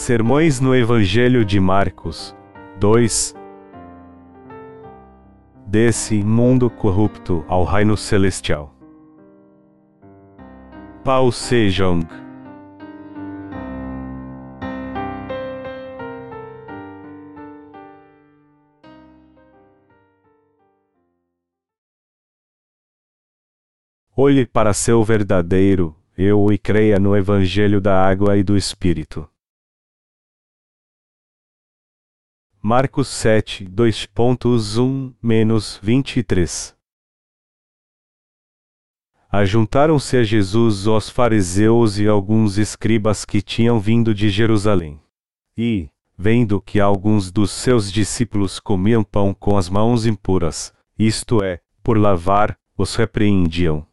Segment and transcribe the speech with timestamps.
[0.00, 2.34] Sermões no Evangelho de Marcos
[2.78, 3.34] 2
[5.66, 8.74] Desse mundo corrupto ao reino celestial.
[11.04, 12.08] Pao Sejong
[24.16, 29.28] Olhe para seu verdadeiro eu e creia no Evangelho da Água e do Espírito.
[32.62, 36.76] Marcos 7, 2.1, 23
[39.32, 45.00] Ajuntaram-se a Jesus os fariseus e alguns escribas que tinham vindo de Jerusalém.
[45.56, 45.88] E,
[46.18, 51.96] vendo que alguns dos seus discípulos comiam pão com as mãos impuras, isto é, por
[51.96, 53.86] lavar, os repreendiam.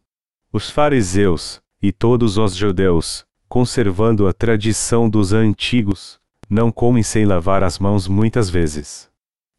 [0.51, 7.63] Os fariseus, e todos os judeus, conservando a tradição dos antigos, não comem sem lavar
[7.63, 9.09] as mãos muitas vezes.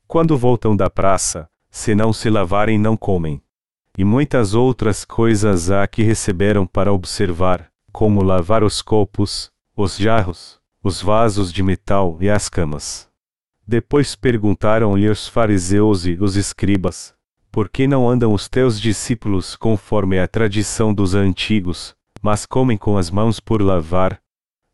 [0.06, 3.42] Quando voltam da praça, se não se lavarem, não comem.
[3.96, 10.58] E muitas outras coisas há que receberam para observar, como lavar os copos, os jarros,
[10.82, 13.08] os vasos de metal e as camas.
[13.66, 17.14] Depois perguntaram-lhe os fariseus e os escribas:
[17.50, 22.96] Por que não andam os teus discípulos conforme a tradição dos antigos, mas comem com
[22.96, 24.20] as mãos por lavar.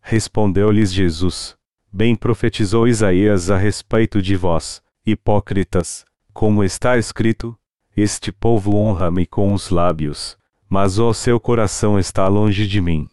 [0.01, 1.57] Respondeu-lhes Jesus:
[1.97, 7.57] Bem profetizou Isaías a respeito de vós, hipócritas, como está escrito:
[7.97, 10.37] Este povo honra-me com os lábios,
[10.69, 13.09] mas o seu coração está longe de mim.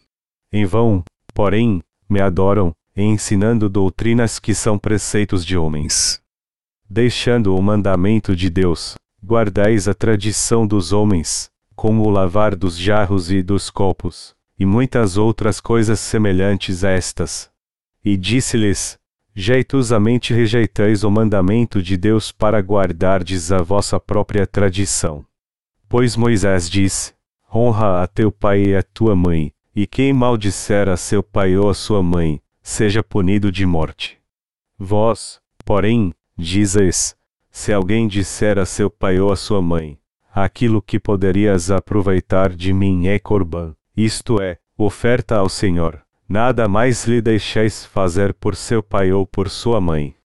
[0.52, 6.20] Em vão, porém, me adoram, ensinando doutrinas que são preceitos de homens.
[6.90, 13.30] Deixando o mandamento de Deus, guardais a tradição dos homens, como o lavar dos jarros
[13.30, 17.51] e dos copos, e muitas outras coisas semelhantes a estas.
[18.04, 19.00] E disse-lhes:
[19.34, 25.26] Jeitosamente rejeitais o mandamento de Deus para guardardes a vossa própria tradição.
[25.88, 27.14] Pois Moisés disse:
[27.54, 31.70] Honra a teu pai e a tua mãe, e quem maldisser a seu pai ou
[31.70, 34.18] a sua mãe, seja punido de morte.
[34.78, 37.16] Vós, porém, dizes:
[37.50, 39.98] Se alguém disser a seu pai ou a sua mãe,
[40.34, 46.02] aquilo que poderias aproveitar de mim é corban, isto é, oferta ao Senhor.
[46.32, 50.16] Nada mais lhe deixeis fazer por seu pai ou por sua mãe.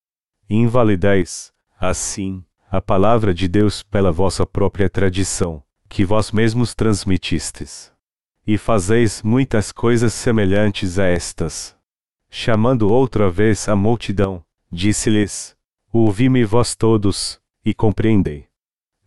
[0.48, 7.92] Invalideis, assim, a palavra de Deus pela vossa própria tradição, que vós mesmos transmitistes.
[8.46, 11.76] E fazeis muitas coisas semelhantes a estas.
[12.30, 15.56] Chamando outra vez a multidão, disse-lhes:
[15.92, 18.46] Ouvi-me vós todos, e compreendei.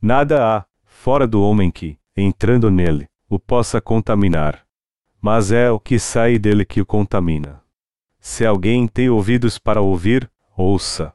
[0.02, 4.68] Nada há, fora do homem que, entrando nele, o possa contaminar.
[5.22, 7.62] Mas é o que sai dele que o contamina.
[8.20, 11.14] Se alguém tem ouvidos para ouvir, ouça.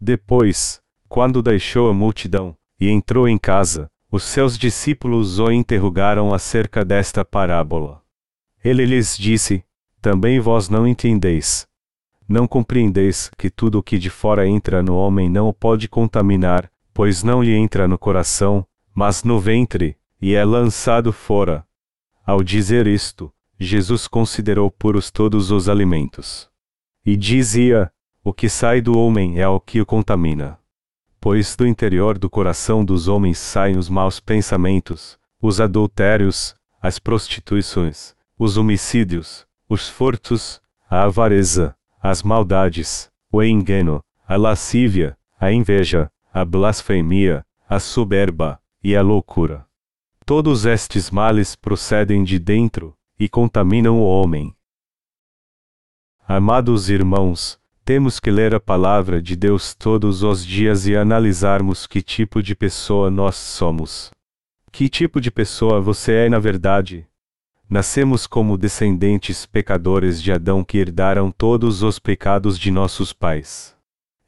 [0.00, 6.84] Depois, quando deixou a multidão, e entrou em casa, os seus discípulos o interrogaram acerca
[6.84, 8.02] desta parábola.
[8.64, 9.64] Ele lhes disse:
[10.00, 11.66] Também vós não entendeis.
[12.28, 16.70] Não compreendeis que tudo o que de fora entra no homem não o pode contaminar,
[16.92, 21.64] pois não lhe entra no coração, mas no ventre, e é lançado fora.
[22.24, 26.48] Ao dizer isto, Jesus considerou puros todos os alimentos.
[27.04, 27.90] E dizia:
[28.22, 30.58] O que sai do homem é o que o contamina.
[31.20, 38.14] Pois do interior do coração dos homens saem os maus pensamentos, os adultérios, as prostituições,
[38.38, 46.44] os homicídios, os furtos, a avareza, as maldades, o engano, a lascívia, a inveja, a
[46.44, 49.66] blasfemia, a soberba, e a loucura.
[50.24, 54.54] Todos estes males procedem de dentro, e contaminam o homem.
[56.28, 62.02] Amados irmãos, temos que ler a palavra de Deus todos os dias e analisarmos que
[62.02, 64.10] tipo de pessoa nós somos.
[64.72, 67.06] Que tipo de pessoa você é na verdade?
[67.70, 73.76] Nascemos como descendentes pecadores de Adão que herdaram todos os pecados de nossos pais.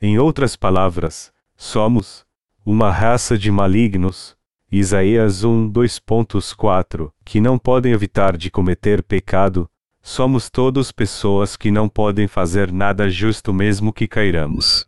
[0.01, 2.25] Em outras palavras, somos
[2.65, 4.37] uma raça de malignos,
[4.71, 9.67] Isaías 1 2.4 Que não podem evitar de cometer pecado,
[10.03, 14.87] somos todos pessoas que não podem fazer nada justo mesmo que cairamos.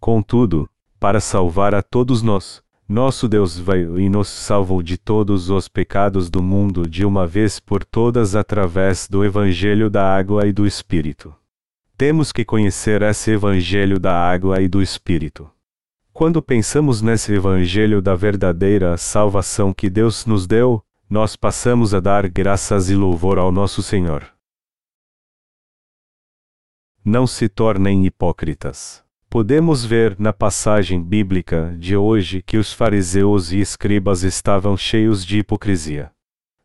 [0.00, 5.68] Contudo, para salvar a todos nós, nosso Deus veio e nos salvou de todos os
[5.68, 10.66] pecados do mundo de uma vez por todas através do Evangelho da Água e do
[10.66, 11.32] Espírito.
[11.96, 15.48] Temos que conhecer esse Evangelho da Água e do Espírito.
[16.12, 22.28] Quando pensamos nesse Evangelho da verdadeira salvação que Deus nos deu, nós passamos a dar
[22.28, 24.32] graças e louvor ao nosso Senhor.
[27.04, 29.02] não se tornem hipócritas.
[29.28, 35.38] Podemos ver na passagem bíblica de hoje que os fariseus e escribas estavam cheios de
[35.38, 36.12] hipocrisia.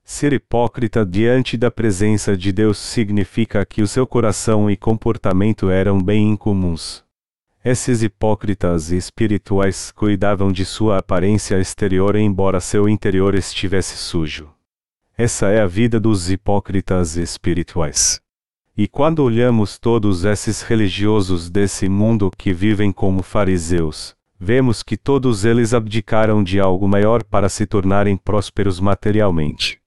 [0.04, 6.00] Ser hipócrita diante da presença de Deus significa que o seu coração e comportamento eram
[6.00, 7.07] bem incomuns.
[7.70, 14.50] Esses hipócritas espirituais cuidavam de sua aparência exterior embora seu interior estivesse sujo.
[15.18, 18.22] Essa é a vida dos hipócritas espirituais.
[18.78, 25.44] E quando olhamos todos esses religiosos desse mundo que vivem como fariseus, vemos que todos
[25.44, 29.82] eles abdicaram de algo maior para se tornarem prósperos materialmente.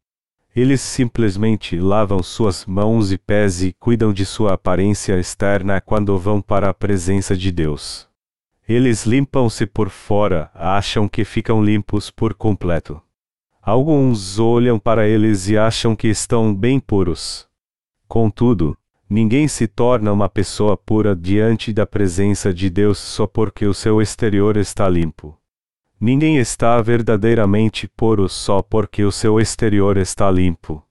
[0.61, 6.43] Eles simplesmente lavam suas mãos e pés e cuidam de sua aparência externa quando vão
[6.43, 8.07] para a presença de Deus.
[8.69, 13.01] Eles limpam-se por fora, acham que ficam limpos por completo.
[13.63, 17.49] Alguns olham para eles e acham que estão bem puros.
[18.07, 18.77] Contudo,
[19.09, 24.03] ninguém se torna uma pessoa pura diante da presença de Deus só porque o seu
[24.03, 25.40] exterior está limpo.
[26.01, 30.83] Ninguém está verdadeiramente puro só porque o seu exterior está limpo.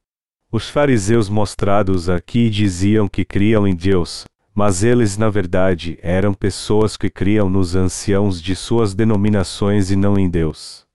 [0.51, 6.95] Os fariseus mostrados aqui diziam que criam em Deus, mas eles na verdade eram pessoas
[6.95, 10.85] que criam nos anciãos de suas denominações e não em Deus.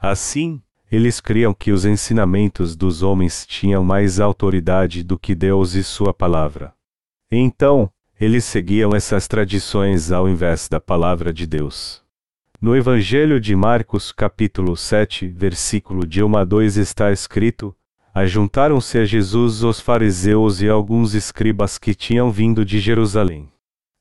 [0.00, 5.82] Assim, eles criam que os ensinamentos dos homens tinham mais autoridade do que Deus e
[5.82, 6.72] sua palavra.
[7.32, 7.90] Então,
[8.20, 12.05] eles seguiam essas tradições ao invés da palavra de Deus.
[12.58, 17.76] No Evangelho de Marcos, capítulo 7, versículo de 1 a 2 está escrito:
[18.14, 23.52] Ajuntaram-se a Jesus os fariseus e alguns escribas que tinham vindo de Jerusalém.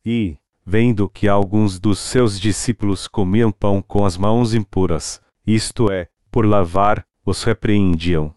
[0.05, 6.07] E, vendo que alguns dos seus discípulos comiam pão com as mãos impuras, isto é,
[6.31, 8.33] por lavar, os repreendiam.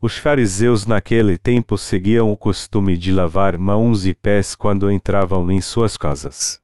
[0.00, 5.60] Os fariseus naquele tempo seguiam o costume de lavar mãos e pés quando entravam em
[5.60, 6.61] suas casas.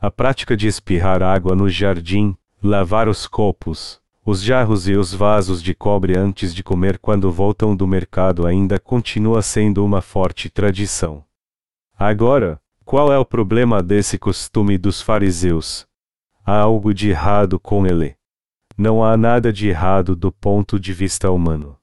[0.00, 5.62] A prática de espirrar água no jardim, lavar os copos, os jarros e os vasos
[5.62, 11.24] de cobre antes de comer quando voltam do mercado ainda continua sendo uma forte tradição.
[11.98, 15.86] Agora, qual é o problema desse costume dos fariseus?
[16.44, 18.16] Há algo de errado com ele.
[18.76, 21.76] Não há nada de errado do ponto de vista humano.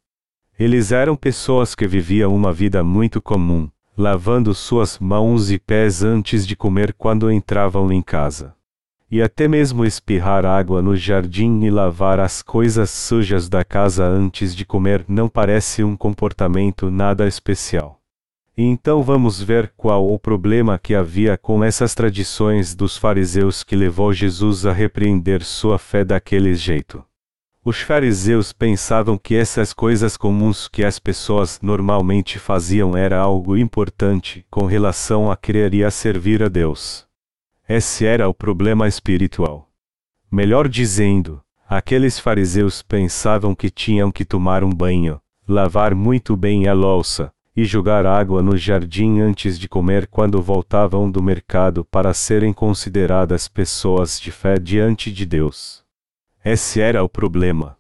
[0.58, 6.46] Eles eram pessoas que viviam uma vida muito comum, lavando suas mãos e pés antes
[6.46, 8.56] de comer quando entravam em casa.
[9.10, 14.56] E até mesmo espirrar água no jardim e lavar as coisas sujas da casa antes
[14.56, 18.00] de comer não parece um comportamento nada especial.
[18.58, 24.14] Então vamos ver qual o problema que havia com essas tradições dos fariseus que levou
[24.14, 27.04] Jesus a repreender sua fé daquele jeito.
[27.66, 34.46] Os fariseus pensavam que essas coisas comuns que as pessoas normalmente faziam era algo importante
[34.52, 37.08] com relação a querer e a servir a Deus.
[37.68, 39.70] Esse era o problema espiritual.
[40.30, 46.74] Melhor dizendo, aqueles fariseus pensavam que tinham que tomar um banho, lavar muito bem a
[46.74, 52.52] louça, e jogar água no jardim antes de comer quando voltavam do mercado para serem
[52.52, 55.83] consideradas pessoas de fé diante de Deus.
[56.46, 57.78] Esse era o problema.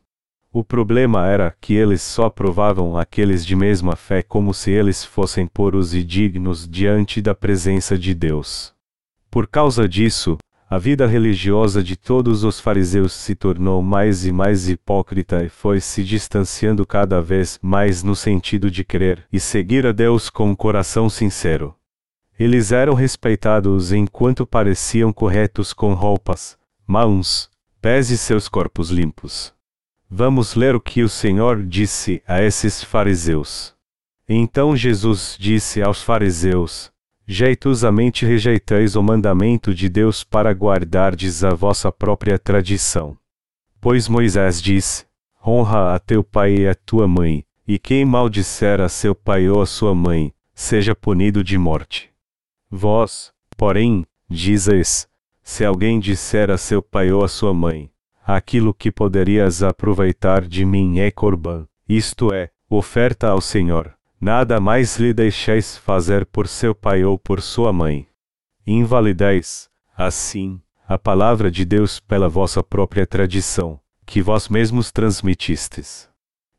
[0.50, 5.46] O problema era que eles só provavam aqueles de mesma fé como se eles fossem
[5.46, 8.74] puros e dignos diante da presença de Deus.
[9.30, 10.38] Por causa disso,
[10.70, 15.82] a vida religiosa de todos os fariseus se tornou mais e mais hipócrita e foi
[15.82, 20.56] se distanciando cada vez mais no sentido de crer e seguir a Deus com um
[20.56, 21.76] coração sincero.
[22.40, 27.52] Eles eram respeitados enquanto pareciam corretos com roupas, mãos,
[27.84, 29.54] pés e seus corpos limpos.
[30.10, 33.76] Vamos ler o que o Senhor disse a esses fariseus.
[34.28, 36.90] Então Jesus disse aos fariseus:
[37.28, 43.18] Jeitosamente rejeitais o mandamento de Deus para guardardes a vossa própria tradição.
[43.82, 45.06] Pois Moisés disse:
[45.46, 49.62] Honra a teu pai e a tua mãe, e quem maldisser a seu pai ou
[49.62, 52.10] a sua mãe, seja punido de morte.
[52.72, 55.06] Vós, porém, dizes:
[55.44, 57.92] se alguém disser a seu pai ou a sua mãe,
[58.26, 64.98] aquilo que poderias aproveitar de mim é corban, isto é, oferta ao Senhor, nada mais
[64.98, 68.08] lhe deixeis fazer por seu pai ou por sua mãe.
[68.66, 76.10] Invalideis, assim, a palavra de Deus pela vossa própria tradição, que vós mesmos transmitistes.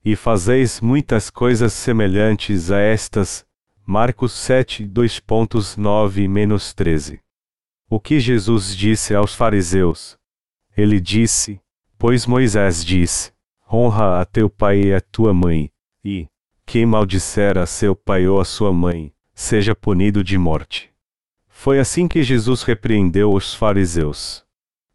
[0.05, 3.47] E fazeis muitas coisas semelhantes a estas.
[3.87, 7.24] Marcos 7, 2.9-13.
[7.89, 10.19] O que Jesus disse aos fariseus?
[10.77, 11.61] Ele disse:
[11.99, 13.33] Pois Moisés disse:
[13.71, 15.71] Honra a teu pai e a tua mãe,
[16.05, 16.27] e,
[16.67, 20.91] quem maldisser a seu pai ou a sua mãe, seja punido de morte.
[21.49, 24.45] Foi assim que Jesus repreendeu os fariseus.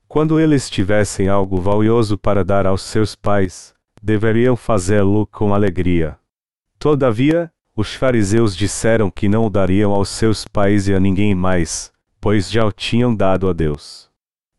[0.08, 6.18] Quando eles tivessem algo valioso para dar aos seus pais, deveriam fazê-lo com alegria.
[6.78, 11.92] Todavia, os fariseus disseram que não o dariam aos seus pais e a ninguém mais,
[12.20, 14.10] pois já o tinham dado a Deus.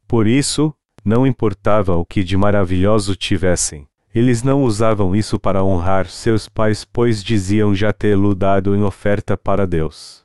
[0.06, 0.74] Por isso,
[1.04, 6.84] não importava o que de maravilhoso tivessem, eles não usavam isso para honrar seus pais,
[6.84, 10.24] pois diziam já tê-lo dado em oferta para Deus.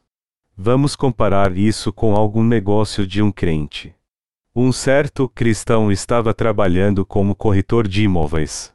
[0.58, 3.94] Vamos comparar isso com algum negócio de um crente.
[4.56, 8.74] Um certo cristão estava trabalhando como corretor de imóveis.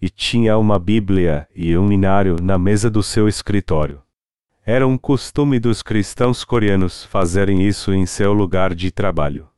[0.00, 4.00] E tinha uma Bíblia e um inário na mesa do seu escritório.
[4.70, 9.48] Era um costume dos cristãos coreanos fazerem isso em seu lugar de trabalho.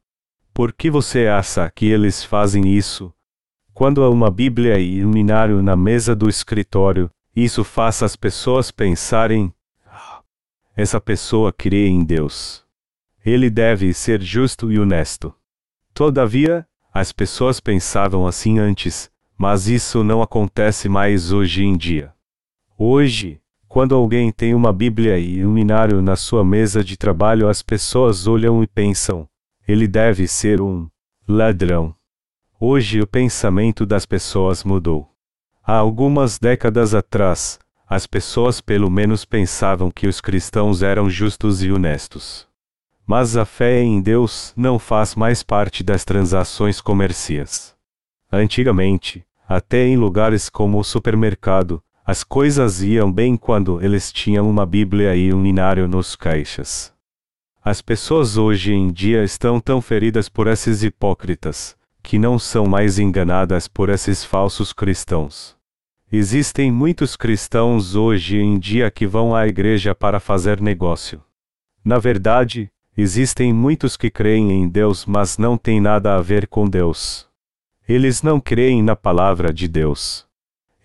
[0.54, 3.12] Por que você acha que eles fazem isso?
[3.74, 8.70] Quando há uma Bíblia e um inário na mesa do escritório, isso faz as pessoas
[8.70, 9.52] pensarem:
[9.84, 10.22] "Ah,
[10.76, 12.64] essa pessoa crê em Deus.
[13.26, 15.34] Ele deve ser justo e honesto.
[15.92, 16.64] Todavia,
[16.94, 22.14] as pessoas pensavam assim antes, mas isso não acontece mais hoje em dia.
[22.78, 27.62] Hoje, quando alguém tem uma Bíblia e um inário na sua mesa de trabalho, as
[27.62, 29.28] pessoas olham e pensam:
[29.66, 30.88] ele deve ser um
[31.26, 31.94] ladrão.
[32.58, 35.08] Hoje o pensamento das pessoas mudou.
[35.64, 41.70] Há algumas décadas atrás, as pessoas pelo menos pensavam que os cristãos eram justos e
[41.70, 42.48] honestos.
[43.06, 47.76] Mas a fé em Deus não faz mais parte das transações comerciais.
[48.32, 51.80] Antigamente, até em lugares como o supermercado,
[52.10, 56.92] as coisas iam bem quando eles tinham uma Bíblia e um inário nos caixas.
[57.62, 62.98] As pessoas hoje em dia estão tão feridas por esses hipócritas, que não são mais
[62.98, 65.56] enganadas por esses falsos cristãos.
[66.10, 71.22] Existem muitos cristãos hoje em dia que vão à igreja para fazer negócio.
[71.84, 76.68] Na verdade, existem muitos que creem em Deus, mas não têm nada a ver com
[76.68, 77.28] Deus.
[77.88, 80.28] Eles não creem na palavra de Deus.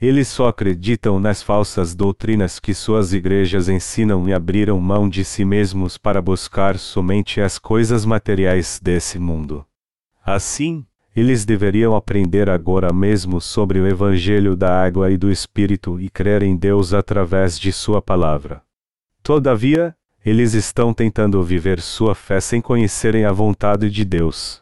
[0.02, 5.46] Eles só acreditam nas falsas doutrinas que suas igrejas ensinam e abriram mão de si
[5.46, 9.66] mesmos para buscar somente as coisas materiais desse mundo.
[10.24, 10.86] Assim,
[11.16, 16.44] eles deveriam aprender agora mesmo sobre o Evangelho da água e do Espírito e crer
[16.44, 18.62] em Deus através de Sua palavra.
[19.24, 24.62] Todavia, eles estão tentando viver sua fé sem conhecerem a vontade de Deus.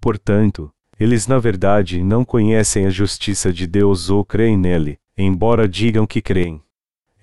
[0.00, 6.06] Portanto, eles na verdade não conhecem a justiça de Deus ou creem nele, embora digam
[6.06, 6.62] que creem.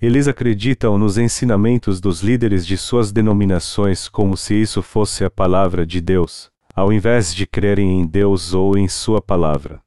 [0.00, 5.86] Eles acreditam nos ensinamentos dos líderes de suas denominações como se isso fosse a palavra
[5.86, 9.80] de Deus, ao invés de crerem em Deus ou em Sua palavra.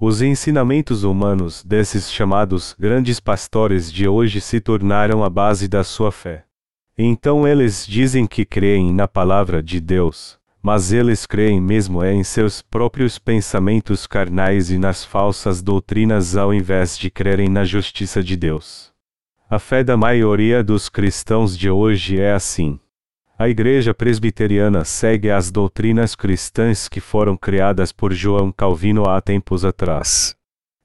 [0.00, 6.10] Os ensinamentos humanos desses chamados grandes pastores de hoje se tornaram a base da sua
[6.10, 6.46] fé.
[6.96, 12.60] Então eles dizem que creem na palavra de Deus, mas eles creem mesmo em seus
[12.60, 18.92] próprios pensamentos carnais e nas falsas doutrinas ao invés de crerem na justiça de Deus.
[19.48, 22.78] A fé da maioria dos cristãos de hoje é assim.
[23.38, 29.64] A Igreja Presbiteriana segue as doutrinas cristãs que foram criadas por João Calvino há tempos
[29.64, 30.36] atrás.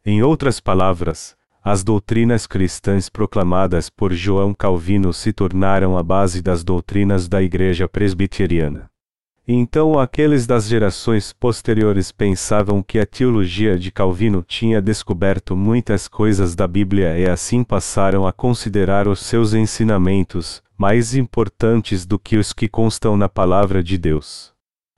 [0.05, 6.63] Em outras palavras, as doutrinas cristãs proclamadas por João Calvino se tornaram a base das
[6.63, 8.89] doutrinas da Igreja Presbiteriana.
[9.47, 16.55] Então aqueles das gerações posteriores pensavam que a teologia de Calvino tinha descoberto muitas coisas
[16.55, 22.53] da Bíblia e assim passaram a considerar os seus ensinamentos mais importantes do que os
[22.53, 24.51] que constam na palavra de Deus.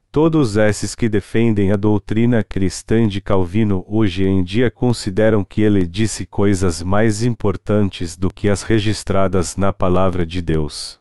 [0.10, 5.86] Todos esses que defendem a doutrina cristã de Calvino hoje em dia consideram que ele
[5.86, 11.00] disse coisas mais importantes do que as registradas na palavra de Deus.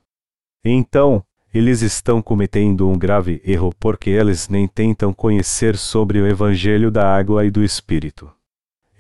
[0.65, 1.25] Então,
[1.57, 7.09] eles estão cometendo um grave erro porque eles nem tentam conhecer sobre o Evangelho da
[7.09, 8.31] água e do Espírito.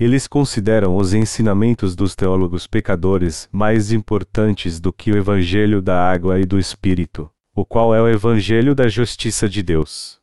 [0.00, 6.40] Eles consideram os ensinamentos dos teólogos pecadores mais importantes do que o Evangelho da água
[6.40, 10.18] e do Espírito, o qual é o Evangelho da justiça de Deus.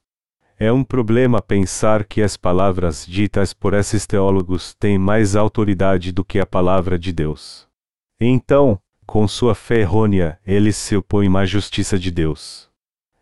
[0.58, 6.26] É um problema pensar que as palavras ditas por esses teólogos têm mais autoridade do
[6.26, 7.68] que a palavra de Deus.
[8.20, 8.80] Então,
[9.14, 12.68] com sua fé errônea, eles se opõem à justiça de Deus.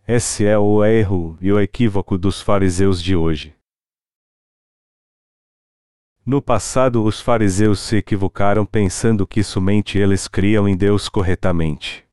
[0.07, 3.53] Esse é o erro e o equívoco dos fariseus de hoje.
[6.25, 12.05] No passado, os fariseus se equivocaram pensando que somente eles criam em Deus corretamente.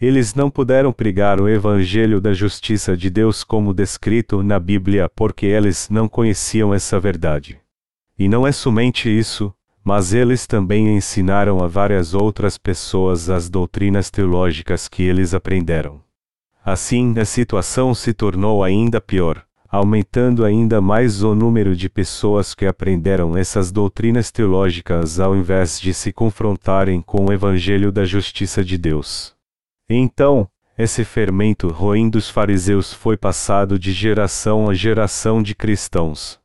[0.00, 5.44] Eles não puderam pregar o evangelho da justiça de Deus como descrito na Bíblia porque
[5.44, 7.60] eles não conheciam essa verdade.
[8.18, 9.54] E não é somente isso,
[9.86, 16.00] mas eles também ensinaram a várias outras pessoas as doutrinas teológicas que eles aprenderam.
[16.64, 22.66] Assim, a situação se tornou ainda pior, aumentando ainda mais o número de pessoas que
[22.66, 28.76] aprenderam essas doutrinas teológicas ao invés de se confrontarem com o Evangelho da justiça de
[28.76, 29.36] Deus.
[29.88, 36.44] Então, esse fermento ruim dos fariseus foi passado de geração a geração de cristãos.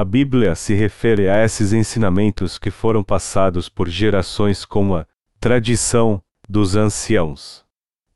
[0.00, 5.06] A Bíblia se refere a esses ensinamentos que foram passados por gerações como a
[5.38, 7.66] tradição dos anciãos.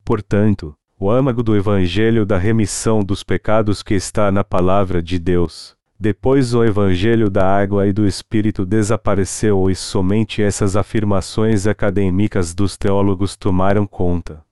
[0.03, 5.77] Portanto, o âmago do Evangelho da remissão dos pecados que está na Palavra de Deus.
[6.01, 12.79] Depois o Evangelho da água e do Espírito desapareceu e somente essas afirmações acadêmicas dos
[12.79, 14.43] teólogos tomaram conta.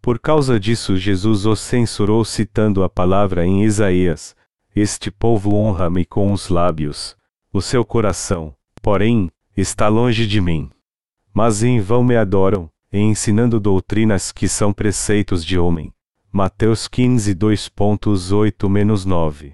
[0.00, 4.34] Por causa disso, Jesus os censurou citando a palavra em Isaías:
[4.74, 7.14] Este povo honra-me com os lábios,
[7.52, 10.70] o seu coração, porém, está longe de mim.
[11.34, 15.92] Mas em vão me adoram, ensinando doutrinas que são preceitos de homem.
[16.32, 19.52] Mateus 15 2.8-9.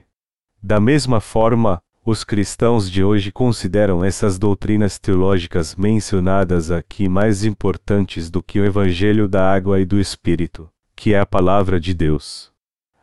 [0.62, 8.30] Da mesma forma, os cristãos de hoje consideram essas doutrinas teológicas mencionadas aqui mais importantes
[8.30, 12.47] do que o Evangelho da Água e do Espírito, que é a Palavra de Deus.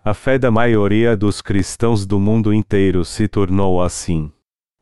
[0.08, 4.32] A fé da maioria dos cristãos do mundo inteiro se tornou assim.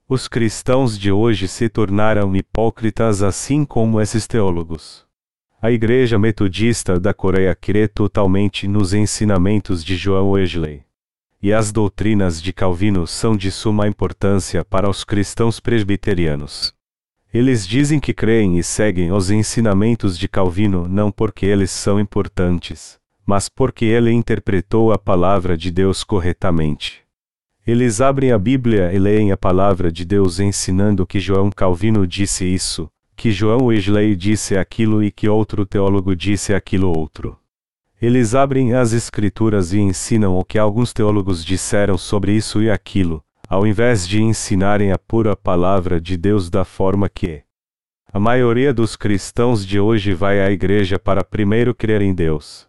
[0.05, 5.05] Os cristãos de hoje se tornaram hipócritas assim como esses teólogos.
[5.61, 10.83] A Igreja Metodista da Coreia crê totalmente nos ensinamentos de João Wesley.
[11.41, 16.73] E as doutrinas de Calvino são de suma importância para os cristãos presbiterianos.
[17.33, 23.01] Eles dizem que creem e seguem os ensinamentos de Calvino não porque eles são importantes,
[23.25, 27.01] mas porque ele interpretou a palavra de Deus corretamente.
[27.65, 32.45] Eles abrem a Bíblia e leem a palavra de Deus ensinando que João Calvino disse
[32.45, 37.37] isso, que João Wesley disse aquilo e que outro teólogo disse aquilo outro.
[38.01, 43.23] Eles abrem as Escrituras e ensinam o que alguns teólogos disseram sobre isso e aquilo,
[43.47, 47.43] ao invés de ensinarem a pura palavra de Deus da forma que
[48.11, 52.67] a maioria dos cristãos de hoje vai à igreja para primeiro crer em Deus.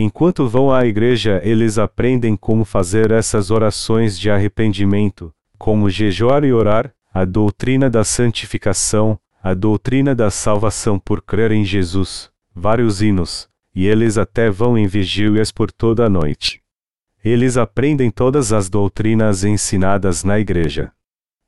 [0.00, 6.52] Enquanto vão à igreja, eles aprendem como fazer essas orações de arrependimento, como jejuar e
[6.52, 13.48] orar, a doutrina da santificação, a doutrina da salvação por crer em Jesus, vários hinos,
[13.74, 16.62] e eles até vão em vigílias por toda a noite.
[17.24, 20.92] Eles aprendem todas as doutrinas ensinadas na igreja.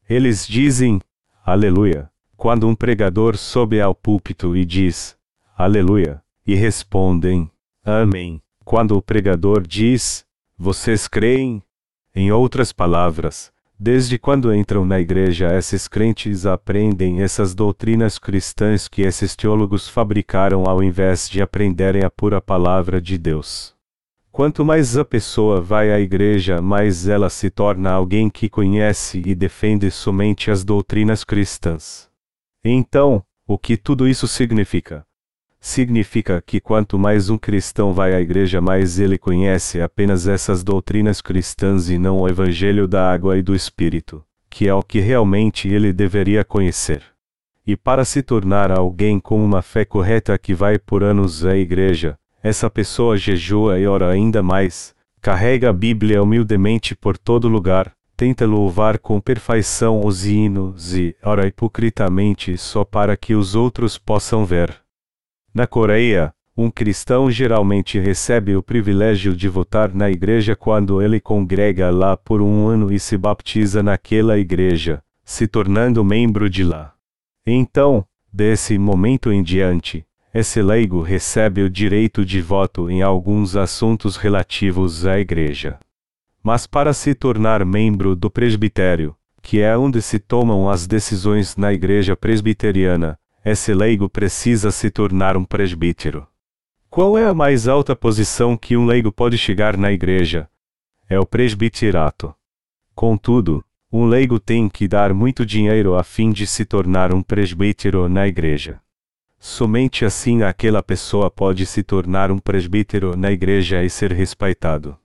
[0.09, 1.01] Eles dizem,
[1.47, 5.17] Aleluia, quando um pregador sobe ao púlpito e diz,
[5.57, 7.49] Aleluia, e respondem,
[7.85, 10.25] Amém, quando o pregador diz,
[10.57, 11.63] Vocês creem?
[12.15, 19.01] Em outras palavras, Desde quando entram na igreja, esses crentes aprendem essas doutrinas cristãs que
[19.01, 23.75] esses teólogos fabricaram ao invés de aprenderem a pura palavra de Deus.
[24.31, 29.35] Quanto mais a pessoa vai à igreja, mais ela se torna alguém que conhece e
[29.35, 32.07] defende somente as doutrinas cristãs.
[32.63, 35.07] Então, o que tudo isso significa?
[35.61, 41.21] Significa que quanto mais um cristão vai à igreja, mais ele conhece apenas essas doutrinas
[41.21, 45.69] cristãs e não o Evangelho da água e do Espírito, que é o que realmente
[45.69, 47.03] ele deveria conhecer.
[47.67, 52.19] E para se tornar alguém com uma fé correta que vai por anos à igreja,
[52.43, 58.47] essa pessoa jejua e ora ainda mais, carrega a Bíblia humildemente por todo lugar, tenta
[58.47, 64.80] louvar com perfeição os hinos e ora hipocritamente só para que os outros possam ver.
[65.53, 71.91] Na Coreia, um cristão geralmente recebe o privilégio de votar na igreja quando ele congrega
[71.91, 76.93] lá por um ano e se baptiza naquela igreja, se tornando membro de lá.
[77.47, 84.17] Então, desse momento em diante, esse leigo recebe o direito de voto em alguns assuntos
[84.17, 85.81] relativos à igreja.
[86.43, 91.73] Mas para se tornar membro do presbitério, que é onde se tomam as decisões na
[91.73, 93.19] igreja presbiteriana,
[93.51, 96.27] esse leigo precisa se tornar um presbítero.
[96.89, 100.49] Qual é a mais alta posição que um leigo pode chegar na igreja?
[101.09, 102.35] É o presbiterato.
[102.95, 108.09] Contudo, um leigo tem que dar muito dinheiro a fim de se tornar um presbítero
[108.09, 108.81] na igreja.
[109.39, 114.97] Somente assim aquela pessoa pode se tornar um presbítero na igreja e ser respeitado.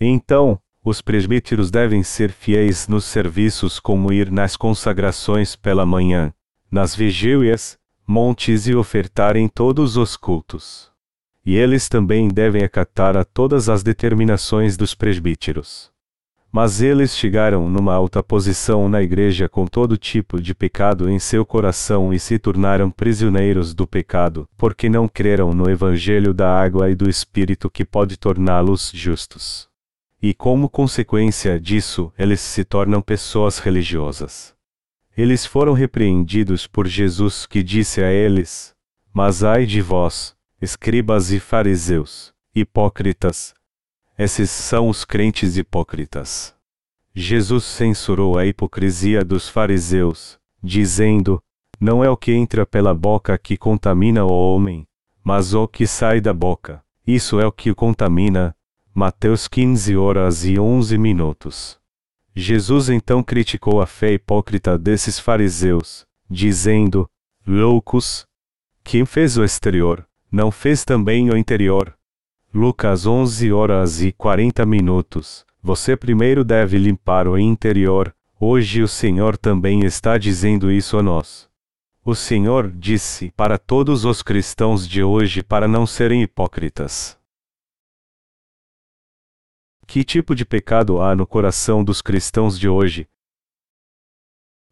[0.00, 6.32] Então, os presbíteros devem ser fiéis nos serviços como ir nas consagrações pela manhã,
[6.70, 10.90] nas vigílias, montes e ofertarem todos os cultos.
[11.44, 15.90] E eles também devem acatar a todas as determinações dos presbíteros.
[16.50, 21.44] Mas eles chegaram numa alta posição na igreja com todo tipo de pecado em seu
[21.44, 26.94] coração e se tornaram prisioneiros do pecado, porque não creram no evangelho da água e
[26.94, 29.68] do espírito que pode torná-los justos.
[30.22, 34.55] E como consequência disso, eles se tornam pessoas religiosas.
[35.16, 38.74] Eles foram repreendidos por Jesus que disse a eles:
[39.12, 43.54] Mas ai de vós, escribas e fariseus, hipócritas,
[44.18, 46.54] esses são os crentes hipócritas.
[47.14, 51.42] Jesus censurou a hipocrisia dos fariseus, dizendo:
[51.78, 54.86] Não é o que entra pela boca que contamina o homem,
[55.22, 56.82] mas o que sai da boca.
[57.06, 58.56] Isso é o que o contamina.
[58.94, 61.78] Mateus 15 horas e 11 minutos.
[62.38, 67.08] Jesus então criticou a fé hipócrita desses fariseus, dizendo:
[67.46, 68.26] Loucos!
[68.84, 71.96] Quem fez o exterior, não fez também o interior.
[72.52, 75.46] Lucas 11 horas e 40 minutos.
[75.62, 78.14] Você primeiro deve limpar o interior.
[78.38, 81.48] Hoje o Senhor também está dizendo isso a nós.
[82.04, 87.18] O Senhor disse para todos os cristãos de hoje para não serem hipócritas.
[89.86, 93.08] Que tipo de pecado há no coração dos cristãos de hoje?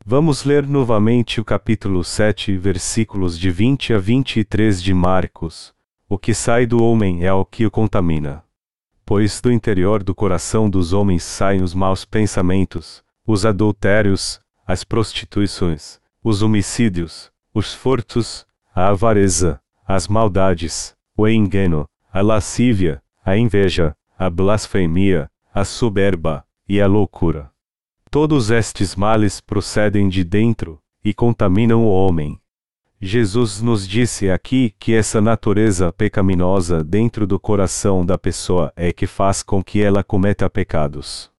[0.05, 5.73] Vamos ler novamente o capítulo 7, versículos de 20 a 23 de Marcos.
[6.09, 8.45] O que sai do homem é o que o contamina.
[9.07, 16.01] Pois do interior do coração dos homens saem os maus pensamentos, os adultérios, as prostituições,
[16.25, 24.31] os homicídios, os furtos, a avareza, as maldades, o engano, a lascívia, a inveja, a
[24.31, 27.51] blasfemia, a soberba e a loucura.
[28.11, 32.41] Todos estes males procedem de dentro e contaminam o homem.
[33.01, 39.07] Jesus nos disse aqui que essa natureza pecaminosa dentro do coração da pessoa é que
[39.07, 41.31] faz com que ela cometa pecados.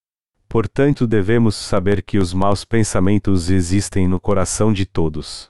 [0.48, 5.50] Portanto, devemos saber que os maus pensamentos existem no coração de todos.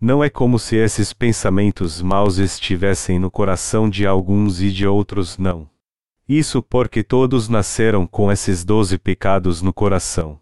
[0.00, 5.38] Não é como se esses pensamentos maus estivessem no coração de alguns e de outros
[5.38, 5.68] não.
[6.28, 10.40] Isso porque todos nasceram com esses doze pecados no coração.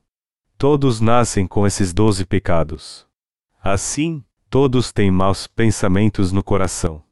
[0.56, 3.06] Todos nascem com esses doze pecados.
[3.62, 7.02] Assim, Todos têm maus pensamentos no coração.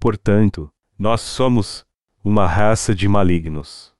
[0.00, 1.86] Portanto, nós somos
[2.24, 3.92] uma raça de malignos.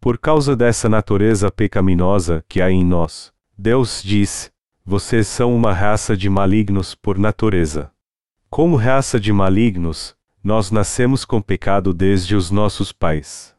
[0.00, 4.50] Por causa dessa natureza pecaminosa que há em nós, Deus diz:
[4.86, 7.92] vocês são uma raça de malignos por natureza.
[8.48, 13.54] Como raça de malignos, nós nascemos com pecado desde os nossos pais.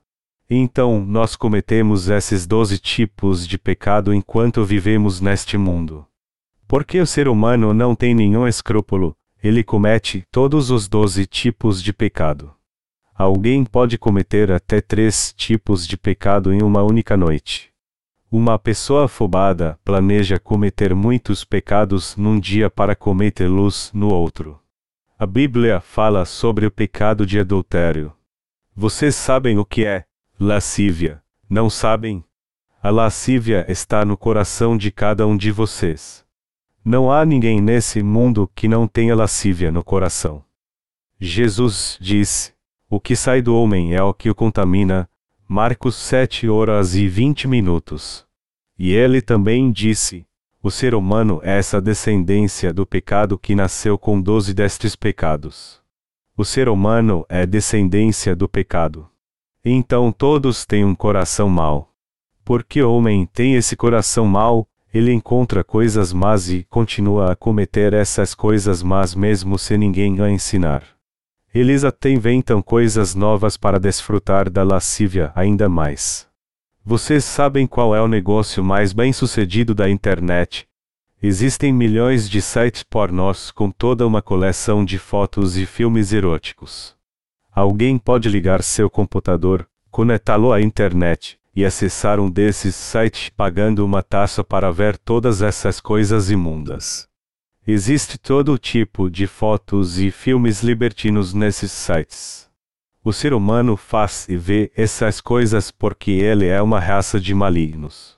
[0.54, 6.06] Então, nós cometemos esses doze tipos de pecado enquanto vivemos neste mundo.
[6.68, 11.94] Porque o ser humano não tem nenhum escrúpulo, ele comete todos os doze tipos de
[11.94, 12.54] pecado.
[13.16, 17.72] Alguém pode cometer até três tipos de pecado em uma única noite.
[18.30, 24.60] Uma pessoa afobada planeja cometer muitos pecados num dia para cometê-los no outro.
[25.18, 28.12] A Bíblia fala sobre o pecado de adultério.
[28.76, 30.11] Vocês sabem o que é
[30.44, 32.24] lascívia, não sabem?
[32.82, 36.26] A lascívia está no coração de cada um de vocês.
[36.84, 40.44] Não há ninguém nesse mundo que não tenha lascívia no coração.
[41.20, 42.54] Jesus disse:
[42.90, 45.08] O que sai do homem é o que o contamina.
[45.48, 48.26] Marcos 7 horas e 20 minutos.
[48.80, 50.26] E ele também disse:
[50.64, 55.80] O ser humano é essa descendência do pecado que nasceu com doze destes pecados.
[56.36, 59.11] O ser humano é descendência do pecado.
[59.64, 61.94] Então todos têm um coração mau.
[62.44, 67.94] Porque o homem tem esse coração mau, ele encontra coisas más e continua a cometer
[67.94, 70.84] essas coisas más mesmo sem ninguém a ensinar.
[71.54, 76.28] Eles até inventam coisas novas para desfrutar da lascívia ainda mais.
[76.84, 80.68] Vocês sabem qual é o negócio mais bem sucedido da internet?
[81.22, 87.00] Existem milhões de sites pornós com toda uma coleção de fotos e filmes eróticos.
[87.62, 94.02] Alguém pode ligar seu computador, conectá-lo à internet, e acessar um desses sites pagando uma
[94.02, 97.08] taxa para ver todas essas coisas imundas.
[97.68, 102.50] Existe todo tipo de fotos e filmes libertinos nesses sites.
[103.04, 108.18] O ser humano faz e vê essas coisas porque ele é uma raça de malignos.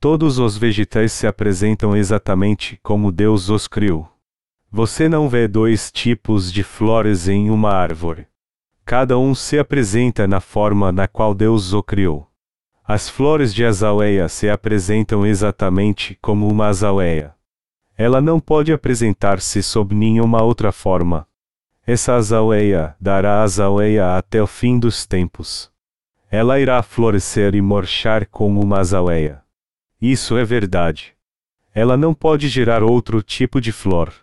[0.00, 4.08] Todos os vegetais se apresentam exatamente como Deus os criou.
[4.72, 8.26] Você não vê dois tipos de flores em uma árvore.
[8.88, 12.26] Cada um se apresenta na forma na qual Deus o criou.
[12.82, 17.34] As flores de azaleia se apresentam exatamente como uma azaleia.
[17.98, 21.28] Ela não pode apresentar-se sob nenhuma outra forma.
[21.86, 25.70] Essa azaleia dará azaleia até o fim dos tempos.
[26.30, 29.42] ela irá florescer e murchar como uma azaleia.
[30.00, 31.14] Isso é verdade.
[31.74, 34.14] Ela não pode gerar outro tipo de flor.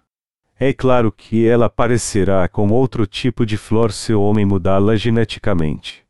[0.58, 6.06] É claro que ela aparecerá com outro tipo de flor se o homem mudá-la geneticamente.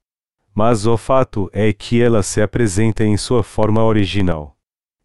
[0.54, 4.56] Mas o fato é que ela se apresenta em sua forma original.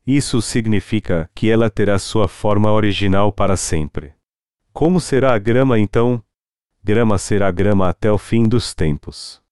[0.06, 4.12] Isso significa que ela terá sua forma original para sempre.
[4.72, 6.22] Como será a grama então?
[6.84, 9.42] Grama será grama até o fim dos tempos.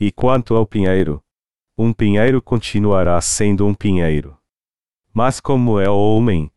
[0.00, 1.22] E quanto ao pinheiro?
[1.76, 4.36] Um pinheiro continuará sendo um pinheiro.
[5.12, 6.50] Mas como é o homem?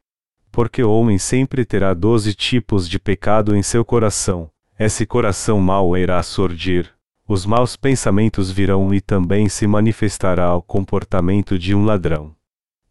[0.57, 4.49] Porque o homem sempre terá doze tipos de pecado em seu coração.
[4.79, 6.91] Esse coração mau irá surgir.
[7.27, 12.35] Os maus pensamentos virão e também se manifestará o comportamento de um ladrão.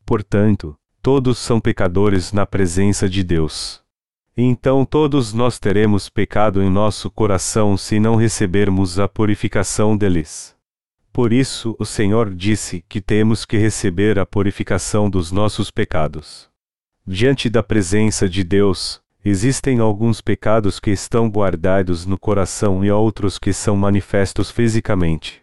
[0.05, 3.83] Portanto, todos são pecadores na presença de Deus.
[4.37, 10.55] Então todos nós teremos pecado em nosso coração se não recebermos a purificação deles.
[11.13, 16.49] Por isso o Senhor disse que temos que receber a purificação dos nossos pecados.
[17.09, 23.39] Diante da presença de Deus, existem alguns pecados que estão guardados no coração e outros
[23.39, 25.41] que são manifestos fisicamente.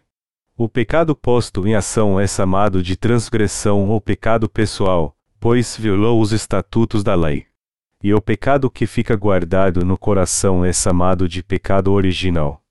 [0.57, 6.33] O pecado posto em ação é chamado de transgressão ou pecado pessoal, pois violou os
[6.33, 7.45] estatutos da lei.
[8.03, 12.61] E o pecado que fica guardado no coração é chamado de pecado original.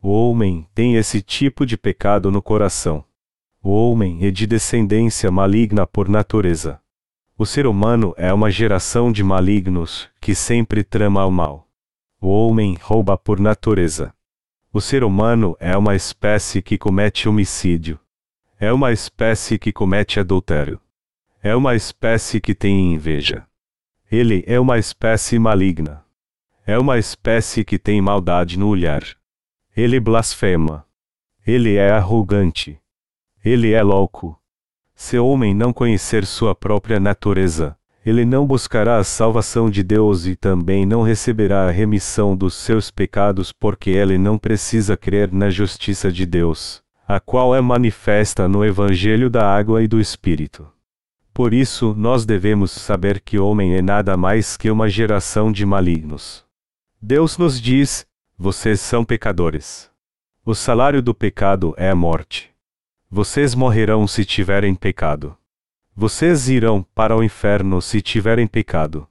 [0.00, 3.04] O homem tem esse tipo de pecado no coração.
[3.60, 6.80] O homem é de descendência maligna por natureza.
[7.38, 11.68] O ser humano é uma geração de malignos, que sempre trama o mal.
[12.18, 14.14] O homem rouba por natureza.
[14.72, 18.00] O ser humano é uma espécie que comete homicídio.
[18.58, 20.80] É uma espécie que comete adultério.
[21.42, 23.46] É uma espécie que tem inveja.
[24.10, 26.02] Ele é uma espécie maligna.
[26.66, 29.02] É uma espécie que tem maldade no olhar.
[29.76, 30.86] Ele blasfema.
[31.46, 32.80] Ele é arrogante.
[33.44, 34.40] Ele é louco.
[34.98, 40.24] Se o homem não conhecer sua própria natureza, ele não buscará a salvação de Deus
[40.24, 45.50] e também não receberá a remissão dos seus pecados porque ele não precisa crer na
[45.50, 50.66] justiça de Deus, a qual é manifesta no Evangelho da Água e do Espírito.
[51.34, 55.66] Por isso, nós devemos saber que o homem é nada mais que uma geração de
[55.66, 56.42] malignos.
[57.02, 58.06] Deus nos diz:
[58.38, 59.90] vocês são pecadores.
[60.44, 62.55] O salário do pecado é a morte.
[63.08, 65.36] Vocês morrerão se tiverem pecado.
[65.94, 69.08] Vocês irão para o inferno se tiverem pecado.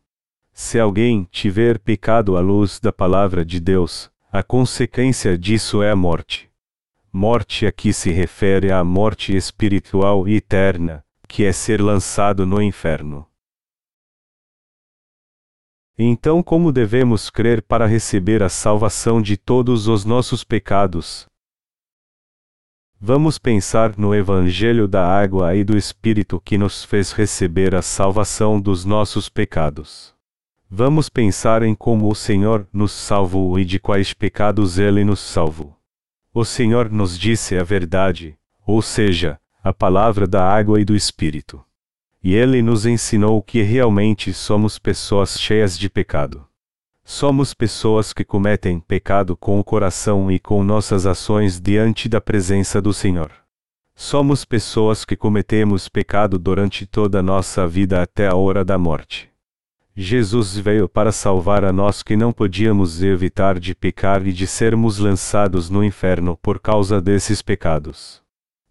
[0.52, 5.96] Se alguém tiver pecado à luz da palavra de Deus, a consequência disso é a
[5.96, 6.52] morte.
[7.12, 13.26] Morte aqui se refere à morte espiritual e eterna, que é ser lançado no inferno.
[15.98, 21.26] Então, como devemos crer para receber a salvação de todos os nossos pecados?
[23.00, 28.60] Vamos pensar no Evangelho da Água e do Espírito que nos fez receber a salvação
[28.60, 30.14] dos nossos pecados.
[30.70, 35.78] Vamos pensar em como o Senhor nos salvou e de quais pecados Ele nos salvou.
[36.34, 41.64] O Senhor nos disse a verdade, ou seja, a palavra da água e do Espírito
[42.26, 46.44] e ele nos ensinou que realmente somos pessoas cheias de pecado.
[47.08, 52.82] Somos pessoas que cometem pecado com o coração e com nossas ações diante da presença
[52.82, 53.32] do Senhor.
[53.94, 59.30] Somos pessoas que cometemos pecado durante toda a nossa vida até a hora da morte.
[59.96, 64.98] Jesus veio para salvar a nós que não podíamos evitar de pecar e de sermos
[64.98, 68.20] lançados no inferno por causa desses pecados.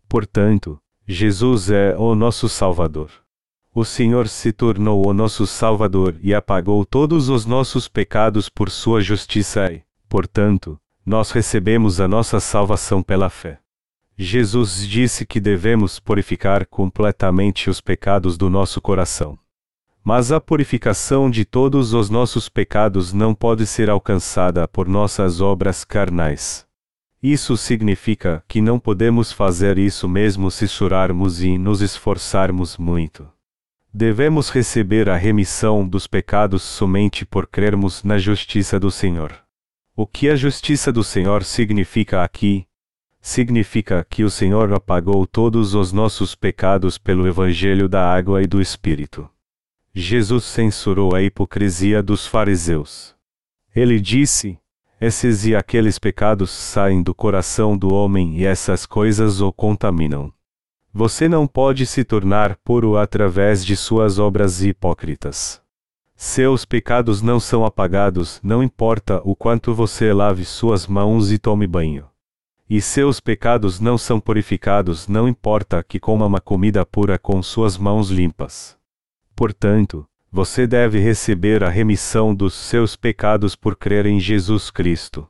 [0.08, 3.23] Portanto, Jesus é o nosso Salvador
[3.74, 9.00] o Senhor se tornou o nosso Salvador e apagou todos os nossos pecados por sua
[9.00, 13.58] justiça e, portanto, nós recebemos a nossa salvação pela fé.
[14.16, 19.36] Jesus disse que devemos purificar completamente os pecados do nosso coração.
[20.04, 25.82] Mas a purificação de todos os nossos pecados não pode ser alcançada por nossas obras
[25.82, 26.64] carnais.
[27.20, 33.33] Isso significa que não podemos fazer isso mesmo se chorarmos e nos esforçarmos muito.
[33.96, 39.32] Devemos receber a remissão dos pecados somente por crermos na justiça do Senhor.
[39.94, 42.66] O que a justiça do Senhor significa aqui?
[43.20, 48.60] Significa que o Senhor apagou todos os nossos pecados pelo Evangelho da água e do
[48.60, 49.30] Espírito.
[49.94, 53.14] Jesus censurou a hipocrisia dos fariseus.
[53.76, 54.58] Ele disse:
[55.00, 60.33] Esses e aqueles pecados saem do coração do homem e essas coisas o contaminam.
[60.96, 65.60] Você não pode se tornar puro através de suas obras hipócritas.
[66.14, 71.66] Seus pecados não são apagados, não importa o quanto você lave suas mãos e tome
[71.66, 72.08] banho.
[72.70, 77.76] e seus pecados não são purificados, não importa que coma uma comida pura com suas
[77.76, 78.76] mãos limpas.
[79.36, 85.28] Portanto, você deve receber a remissão dos seus pecados por crer em Jesus Cristo.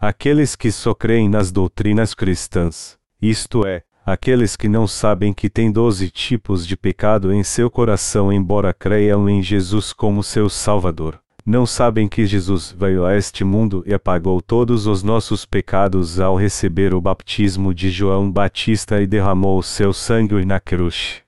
[0.00, 5.72] Aqueles que só creem nas doutrinas cristãs, isto é, aqueles que não sabem que têm
[5.72, 11.66] doze tipos de pecado em seu coração, embora creiam em Jesus como seu Salvador, não
[11.66, 16.94] sabem que Jesus veio a este mundo e apagou todos os nossos pecados ao receber
[16.94, 21.22] o baptismo de João Batista e derramou seu sangue na cruz.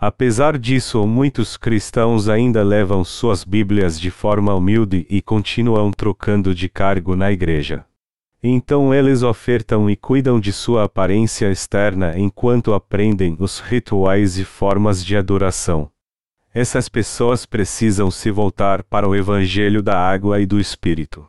[0.00, 6.68] Apesar disso, muitos cristãos ainda levam suas Bíblias de forma humilde e continuam trocando de
[6.68, 7.84] cargo na igreja.
[8.42, 15.04] Então eles ofertam e cuidam de sua aparência externa enquanto aprendem os rituais e formas
[15.04, 15.88] de adoração.
[16.52, 21.26] Essas pessoas precisam se voltar para o Evangelho da água e do Espírito.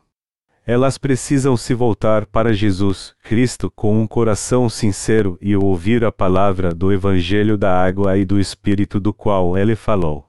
[0.66, 6.74] Elas precisam se voltar para Jesus Cristo com um coração sincero e ouvir a palavra
[6.74, 10.26] do Evangelho da água e do Espírito do qual ele falou.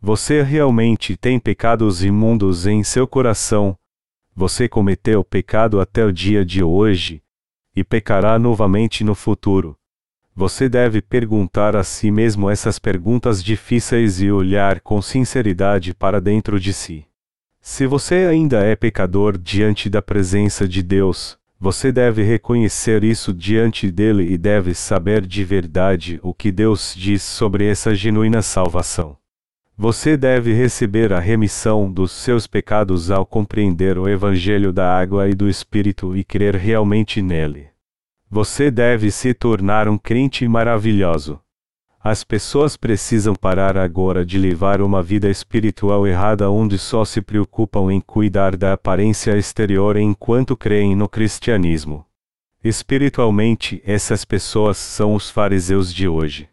[0.00, 3.76] Você realmente tem pecados imundos em seu coração.
[4.40, 7.20] Você cometeu pecado até o dia de hoje,
[7.74, 9.76] e pecará novamente no futuro.
[10.32, 16.60] Você deve perguntar a si mesmo essas perguntas difíceis e olhar com sinceridade para dentro
[16.60, 17.04] de si.
[17.60, 23.90] Se você ainda é pecador diante da presença de Deus, você deve reconhecer isso diante
[23.90, 29.17] dele e deve saber de verdade o que Deus diz sobre essa genuína salvação.
[29.80, 35.36] Você deve receber a remissão dos seus pecados ao compreender o Evangelho da água e
[35.36, 37.68] do Espírito e crer realmente nele.
[38.28, 41.38] Você deve se tornar um crente maravilhoso.
[42.02, 47.92] As pessoas precisam parar agora de levar uma vida espiritual errada onde só se preocupam
[47.92, 52.04] em cuidar da aparência exterior enquanto creem no cristianismo.
[52.64, 56.48] Espiritualmente, essas pessoas são os fariseus de hoje.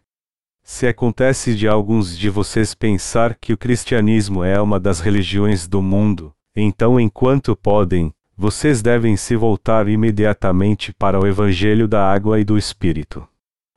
[0.68, 5.80] Se acontece de alguns de vocês pensar que o cristianismo é uma das religiões do
[5.80, 12.44] mundo, então enquanto podem, vocês devem se voltar imediatamente para o evangelho da água e
[12.44, 13.26] do espírito.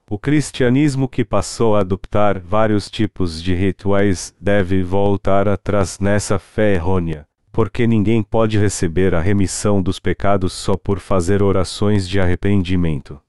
[0.09, 6.73] O cristianismo que passou a adoptar vários tipos de rituais deve voltar atrás nessa fé
[6.73, 13.21] errônea, porque ninguém pode receber a remissão dos pecados só por fazer orações de arrependimento.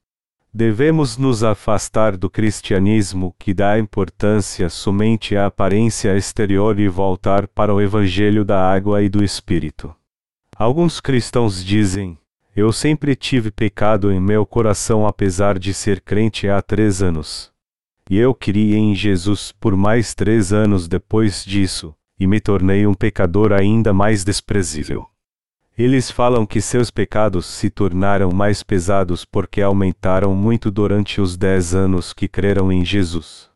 [0.53, 7.73] Devemos nos afastar do cristianismo que dá importância somente à aparência exterior e voltar para
[7.73, 9.95] o evangelho da água e do espírito.
[10.57, 12.17] Alguns cristãos dizem:
[12.53, 17.49] eu sempre tive pecado em meu coração apesar de ser crente há três anos.
[18.09, 22.93] E eu criei em Jesus por mais três anos depois disso, e me tornei um
[22.93, 25.07] pecador ainda mais desprezível.
[25.77, 31.73] Eles falam que seus pecados se tornaram mais pesados porque aumentaram muito durante os dez
[31.73, 33.49] anos que creram em Jesus.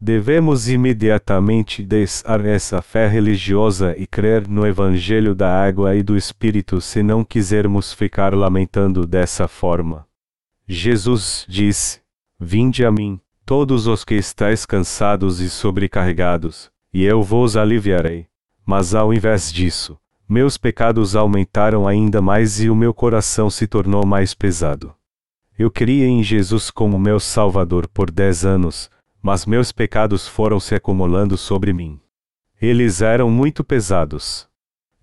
[0.00, 6.80] Devemos imediatamente deixar essa fé religiosa e crer no Evangelho da água e do Espírito
[6.80, 10.06] se não quisermos ficar lamentando dessa forma.
[10.68, 12.00] Jesus disse:
[12.38, 18.26] Vinde a mim, todos os que estáis cansados e sobrecarregados, e eu vos aliviarei.
[18.66, 19.98] Mas ao invés disso,
[20.28, 24.94] meus pecados aumentaram ainda mais e o meu coração se tornou mais pesado.
[25.58, 28.90] Eu criei em Jesus como meu Salvador por dez anos,
[29.22, 32.00] mas meus pecados foram se acumulando sobre mim.
[32.60, 34.48] Eles eram muito pesados.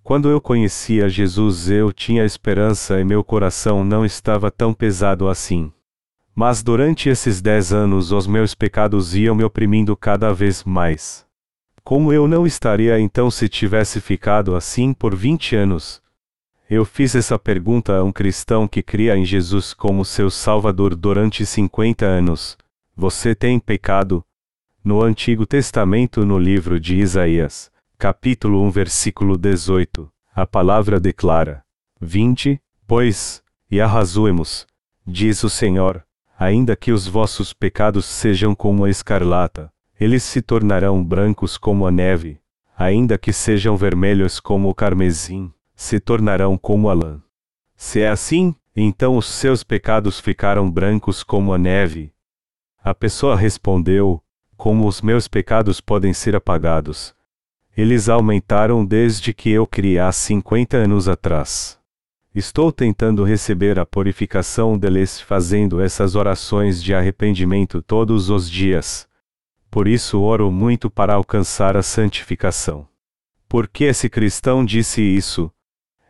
[0.02, 5.72] Quando eu conhecia Jesus, eu tinha esperança e meu coração não estava tão pesado assim.
[6.34, 11.24] Mas durante esses dez anos os meus pecados iam me oprimindo cada vez mais.
[11.84, 16.00] Como eu não estaria então se tivesse ficado assim por vinte anos?
[16.70, 21.44] Eu fiz essa pergunta a um cristão que cria em Jesus como seu Salvador durante
[21.44, 22.56] cinquenta anos,
[22.94, 24.22] você tem pecado?
[24.84, 31.64] No Antigo Testamento, no livro de Isaías, capítulo 1, versículo 18, a palavra declara:
[31.98, 34.66] Vinde, pois, e arrazoemos,
[35.06, 36.04] diz o Senhor,
[36.38, 39.71] ainda que os vossos pecados sejam como a escarlata,
[40.02, 42.40] eles se tornarão brancos como a neve,
[42.76, 47.22] ainda que sejam vermelhos como o carmesim, se tornarão como a lã.
[47.76, 52.12] Se é assim, então os seus pecados ficaram brancos como a neve,
[52.84, 54.20] a pessoa respondeu:
[54.56, 57.14] Como os meus pecados podem ser apagados?
[57.76, 61.78] Eles aumentaram desde que eu criei há 50 anos atrás.
[62.34, 69.06] Estou tentando receber a purificação deles fazendo essas orações de arrependimento todos os dias.
[69.72, 72.86] Por isso oro muito para alcançar a santificação.
[73.48, 75.50] Por que esse cristão disse isso?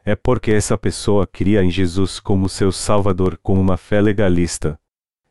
[0.05, 4.79] é porque essa pessoa cria em Jesus como seu Salvador com uma fé legalista,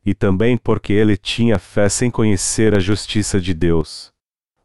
[0.06, 4.12] e também porque ele tinha fé sem conhecer a justiça de Deus.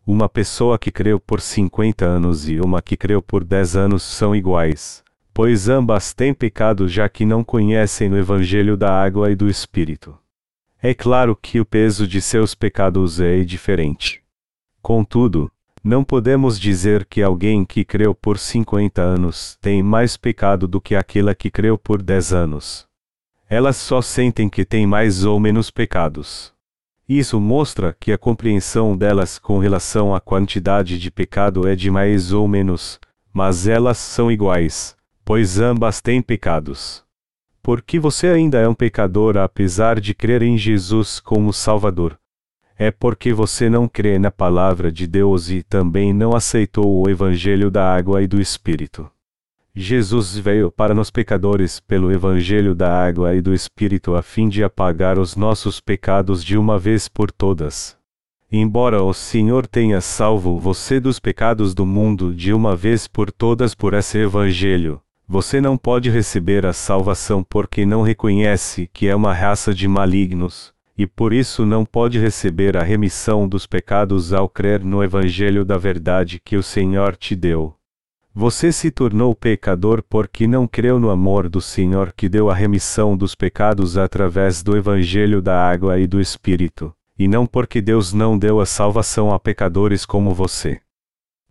[0.07, 4.35] Uma pessoa que creu por 50 anos e uma que creu por 10 anos são
[4.37, 5.03] iguais,
[5.35, 10.17] pois ambas têm pecado já que não conhecem o Evangelho da água e do Espírito.
[10.83, 14.23] É claro que o peso de seus pecados é diferente.
[14.83, 15.51] Contudo,
[15.83, 20.95] não podemos dizer que alguém que creu por 50 anos tem mais pecado do que
[20.95, 22.87] aquela que creu por 10 anos.
[23.49, 26.53] Elas só sentem que têm mais ou menos pecados.
[27.09, 32.33] Isso mostra que a compreensão delas com relação à quantidade de pecado é de mais
[32.33, 32.99] ou menos,
[33.33, 37.06] mas elas são iguais, pois ambas têm pecados.
[37.67, 42.17] Porque você ainda é um pecador apesar de crer em Jesus como Salvador.
[42.79, 47.69] É porque você não crê na palavra de Deus e também não aceitou o Evangelho
[47.69, 49.11] da água e do Espírito.
[49.75, 54.63] Jesus veio para nós pecadores pelo Evangelho da água e do Espírito a fim de
[54.63, 57.97] apagar os nossos pecados de uma vez por todas.
[58.49, 63.75] Embora o Senhor tenha salvo você dos pecados do mundo de uma vez por todas
[63.75, 69.35] por esse Evangelho, você não pode receber a salvação porque não reconhece que é uma
[69.35, 74.85] raça de malignos, e por isso não pode receber a remissão dos pecados ao crer
[74.85, 77.75] no Evangelho da verdade que o Senhor te deu.
[78.33, 83.17] Você se tornou pecador porque não creu no amor do Senhor que deu a remissão
[83.17, 88.39] dos pecados através do Evangelho da água e do Espírito, e não porque Deus não
[88.39, 90.81] deu a salvação a pecadores como você.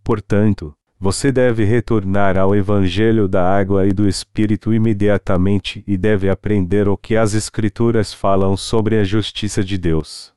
[0.02, 6.88] Portanto, você deve retornar ao Evangelho da água e do Espírito imediatamente e deve aprender
[6.88, 10.32] o que as Escrituras falam sobre a justiça de Deus.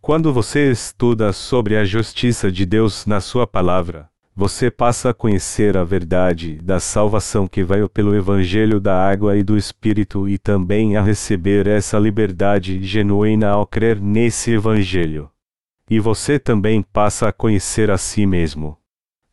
[0.00, 5.76] Quando você estuda sobre a justiça de Deus na sua palavra, você passa a conhecer
[5.76, 10.96] a verdade da salvação que veio pelo Evangelho da água e do Espírito e também
[10.96, 15.28] a receber essa liberdade genuína ao crer nesse Evangelho.
[15.90, 18.78] E você também passa a conhecer a si mesmo.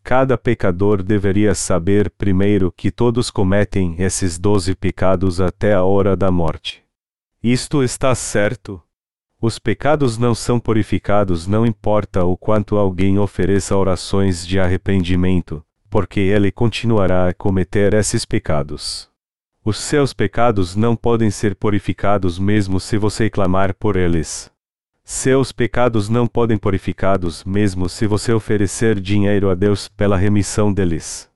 [0.06, 6.30] Cada pecador deveria saber primeiro que todos cometem esses doze pecados até a hora da
[6.30, 6.84] morte.
[7.42, 8.80] Isto está certo,
[9.42, 16.20] os pecados não são purificados, não importa o quanto alguém ofereça orações de arrependimento, porque
[16.20, 19.10] ele continuará a cometer esses pecados.
[19.64, 24.52] Os seus pecados não podem ser purificados mesmo se você clamar por eles.
[25.08, 31.30] Seus pecados não podem purificados mesmo se você oferecer dinheiro a Deus pela remissão deles.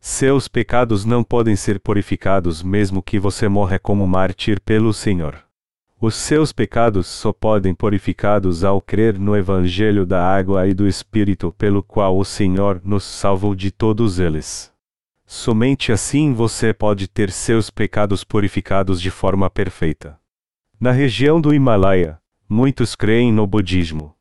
[0.00, 5.38] Seus pecados não podem ser purificados mesmo que você morra como mártir pelo Senhor.
[6.00, 11.54] Os seus pecados só podem purificados ao crer no Evangelho da água e do Espírito
[11.56, 14.72] pelo qual o Senhor nos salvou de todos eles.
[15.24, 20.18] Somente assim você pode ter seus pecados purificados de forma perfeita.
[20.80, 22.20] Na região do Himalaia,
[22.52, 24.14] muitos creem no budismo.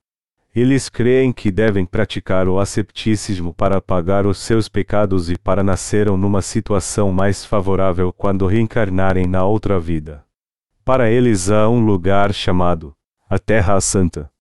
[0.56, 6.16] Eles creem que devem praticar o ascepticismo para apagar os seus pecados e para nasceram
[6.16, 10.24] numa situação mais favorável quando reencarnarem na outra vida.
[10.86, 12.96] Para eles há um lugar chamado
[13.30, 14.32] a Terra Santa.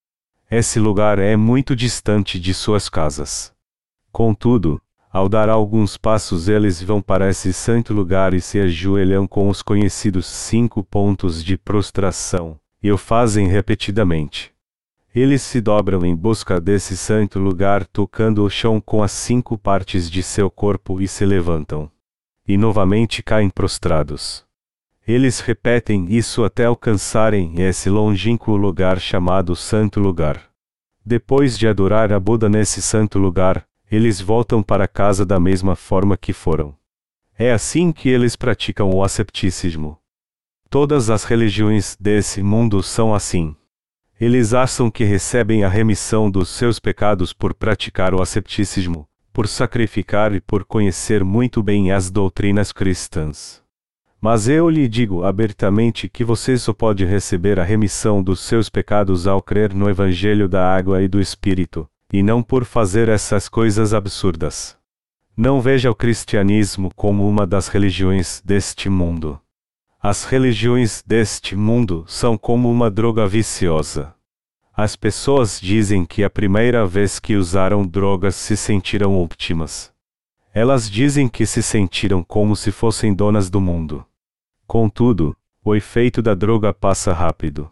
[0.49, 3.53] Esse lugar é muito distante de suas casas.
[4.13, 4.81] Contudo,
[5.13, 9.63] ao dar alguns passos, eles vão para esse santo lugar e se ajoelham com os
[9.63, 14.53] conhecidos cinco pontos de prostração, e o fazem repetidamente.
[15.15, 20.09] Eles se dobram em busca desse santo lugar, tocando o chão com as cinco partes
[20.09, 21.91] de seu corpo e se levantam.
[22.47, 24.45] E novamente caem prostrados.
[25.07, 30.49] Eles repetem isso até alcançarem esse longínquo lugar chamado Santo Lugar.
[31.05, 36.17] Depois de adorar a Buda nesse santo lugar, eles voltam para casa da mesma forma
[36.17, 36.77] que foram.
[37.37, 39.99] É assim que eles praticam o ascepticismo.
[40.71, 43.57] Todas as religiões desse mundo são assim.
[44.21, 50.33] Eles acham que recebem a remissão dos seus pecados por praticar o ascepticismo, por sacrificar
[50.33, 53.61] e por conhecer muito bem as doutrinas cristãs.
[54.21, 59.27] Mas eu lhe digo abertamente que você só pode receber a remissão dos seus pecados
[59.27, 63.93] ao crer no Evangelho da água e do Espírito, e não por fazer essas coisas
[63.93, 64.77] absurdas.
[65.37, 69.41] Não veja o cristianismo como uma das religiões deste mundo.
[70.03, 74.15] As religiões deste mundo são como uma droga viciosa.
[74.75, 79.93] As pessoas dizem que a primeira vez que usaram drogas se sentiram óptimas.
[80.55, 84.03] Elas dizem que se sentiram como se fossem donas do mundo.
[84.67, 87.71] Contudo, o efeito da droga passa rápido.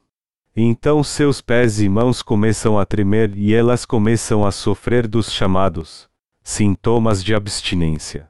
[0.55, 6.07] Então seus pés e mãos começam a tremer e elas começam a sofrer dos chamados
[6.43, 8.29] sintomas de abstinência.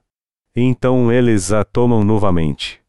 [0.55, 2.81] Então eles a tomam novamente.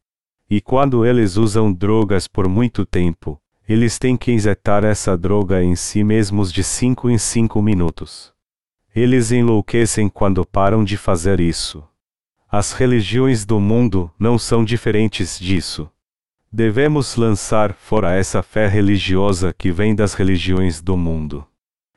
[0.50, 5.76] E quando eles usam drogas por muito tempo, eles têm que injetar essa droga em
[5.76, 8.34] si mesmos de 5 em 5 minutos.
[8.96, 11.84] Eles enlouquecem quando param de fazer isso.
[12.52, 15.88] As religiões do mundo não são diferentes disso.
[16.52, 21.46] Devemos lançar fora essa fé religiosa que vem das religiões do mundo.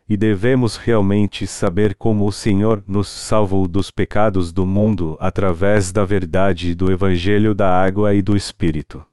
[0.09, 6.05] E devemos realmente saber como o Senhor nos salvou dos pecados do mundo através da
[6.05, 9.05] verdade do Evangelho da Água e do Espírito.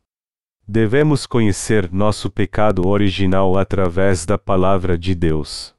[0.68, 5.74] Devemos conhecer nosso pecado original através da Palavra de Deus.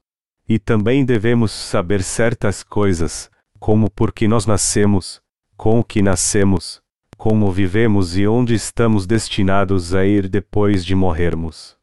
[0.48, 5.22] E também devemos saber certas coisas, como por que nós nascemos,
[5.56, 6.82] com o que nascemos,
[7.16, 11.76] como vivemos e onde estamos destinados a ir depois de morrermos.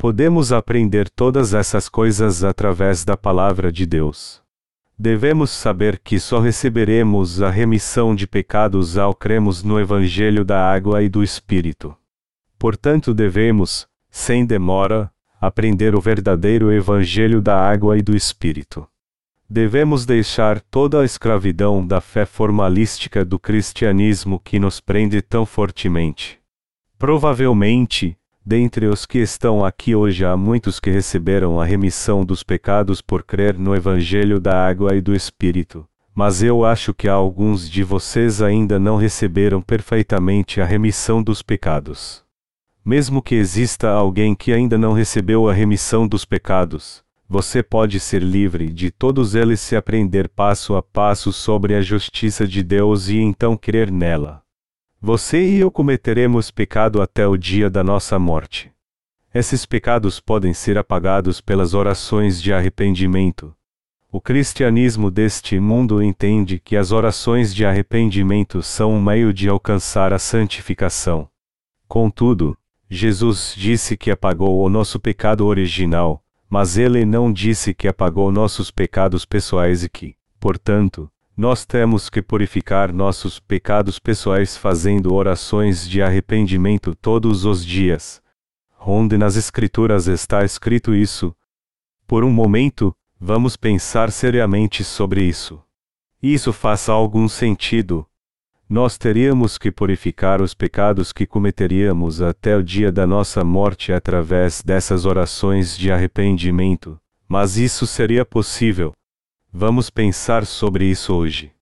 [0.00, 4.40] Podemos aprender todas essas coisas através da Palavra de Deus.
[4.98, 11.02] Devemos saber que só receberemos a remissão de pecados ao cremos no Evangelho da Água
[11.02, 11.94] e do Espírito.
[12.58, 18.88] Portanto, devemos, sem demora, aprender o verdadeiro Evangelho da Água e do Espírito.
[19.50, 26.40] Devemos deixar toda a escravidão da fé formalística do cristianismo que nos prende tão fortemente.
[26.98, 28.16] Provavelmente,
[28.50, 33.22] dentre os que estão aqui hoje há muitos que receberam a remissão dos pecados por
[33.22, 38.42] crer no Evangelho da Água e do Espírito, mas eu acho que alguns de vocês
[38.42, 42.24] ainda não receberam perfeitamente a remissão dos pecados.
[42.84, 48.20] Mesmo que exista alguém que ainda não recebeu a remissão dos pecados, você pode ser
[48.20, 53.16] livre de todos eles se aprender passo a passo sobre a justiça de Deus e
[53.16, 54.42] então crer nela.
[55.02, 58.70] Você e eu cometeremos pecado até o dia da nossa morte.
[59.32, 63.56] Esses pecados podem ser apagados pelas orações de arrependimento.
[64.12, 70.12] O cristianismo deste mundo entende que as orações de arrependimento são um meio de alcançar
[70.12, 71.26] a santificação.
[71.88, 72.54] Contudo,
[72.86, 78.70] Jesus disse que apagou o nosso pecado original, mas ele não disse que apagou nossos
[78.70, 86.02] pecados pessoais e que, portanto, nós temos que purificar nossos pecados pessoais fazendo orações de
[86.02, 88.22] arrependimento todos os dias.
[88.78, 91.34] Onde nas Escrituras está escrito isso?
[92.06, 95.62] Por um momento, vamos pensar seriamente sobre isso.
[96.22, 98.06] Isso faz algum sentido,
[98.70, 104.62] nós teríamos que purificar os pecados que cometeríamos até o dia da nossa morte através
[104.62, 106.96] dessas orações de arrependimento,
[107.28, 108.92] mas isso seria possível.
[109.52, 111.52] Vamos pensar sobre isso hoje.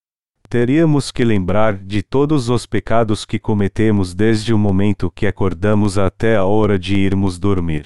[0.47, 6.35] Teríamos que lembrar de todos os pecados que cometemos desde o momento que acordamos até
[6.35, 7.85] a hora de irmos dormir.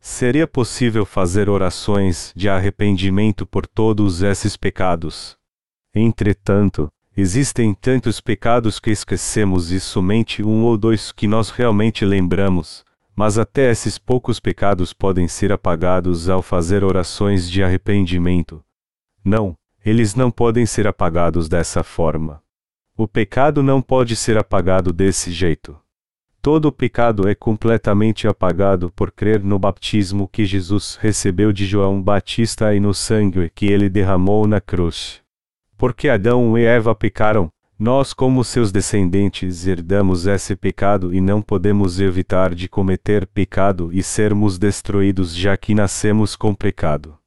[0.00, 5.36] Seria possível fazer orações de arrependimento por todos esses pecados.
[5.94, 12.84] Entretanto, Existem tantos pecados que esquecemos e somente um ou dois que nós realmente lembramos,
[13.16, 18.62] mas até esses poucos pecados podem ser apagados ao fazer orações de arrependimento.
[19.26, 22.40] Não, eles não podem ser apagados dessa forma.
[22.96, 25.76] O pecado não pode ser apagado desse jeito.
[26.40, 32.72] Todo pecado é completamente apagado por crer no batismo que Jesus recebeu de João Batista
[32.72, 35.20] e no sangue que ele derramou na cruz.
[35.76, 41.98] Porque Adão e Eva pecaram, nós, como seus descendentes, herdamos esse pecado e não podemos
[41.98, 47.18] evitar de cometer pecado e sermos destruídos já que nascemos com pecado.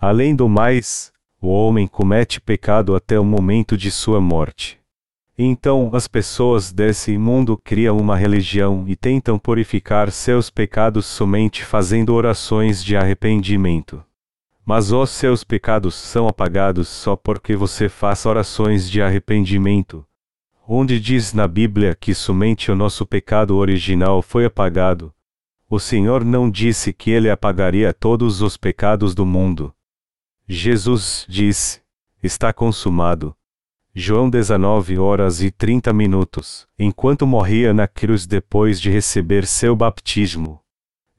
[0.00, 4.78] Além do mais, o homem comete pecado até o momento de sua morte.
[5.38, 12.14] Então as pessoas desse mundo criam uma religião e tentam purificar seus pecados somente fazendo
[12.14, 14.02] orações de arrependimento
[14.66, 20.04] mas os seus pecados são apagados só porque você faz orações de arrependimento.
[20.66, 25.14] Onde diz na Bíblia que somente o nosso pecado original foi apagado,
[25.70, 29.72] o Senhor não disse que ele apagaria todos os pecados do mundo.
[30.48, 31.80] Jesus disse:
[32.22, 33.34] Está consumado.
[33.92, 40.60] João 19 horas e 30 minutos, enquanto morria na cruz depois de receber seu baptismo.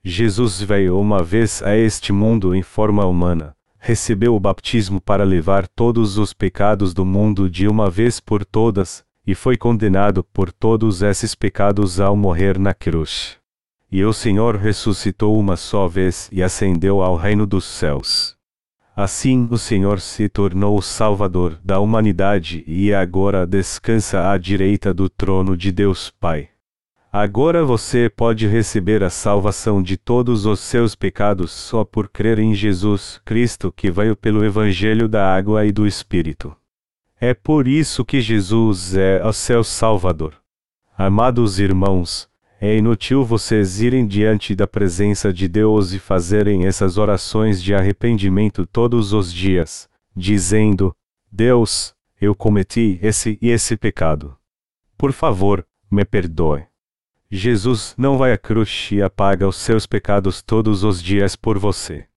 [0.02, 5.68] Jesus veio uma vez a este mundo em forma humana, recebeu o baptismo para levar
[5.68, 11.02] todos os pecados do mundo de uma vez por todas, e foi condenado por todos
[11.02, 13.38] esses pecados ao morrer na cruz.
[13.92, 18.37] E o Senhor ressuscitou uma só vez e ascendeu ao reino dos céus.
[19.00, 25.08] Assim o Senhor se tornou o Salvador da humanidade e agora descansa à direita do
[25.08, 26.50] trono de Deus Pai.
[27.14, 32.56] Agora você pode receber a salvação de todos os seus pecados só por crer em
[32.56, 36.58] Jesus Cristo que veio pelo Evangelho da Água e do Espírito.
[37.22, 40.34] É por isso que Jesus é o seu Salvador.
[40.98, 42.28] Amados irmãos,
[42.60, 48.66] é inútil vocês irem diante da presença de Deus e fazerem essas orações de arrependimento
[48.66, 50.96] todos os dias, dizendo:
[51.32, 54.36] Deus, eu cometi esse e esse pecado.
[54.98, 56.66] Por favor, me perdoe.
[57.30, 62.08] Jesus não vai à cruz e apaga os seus pecados todos os dias por você.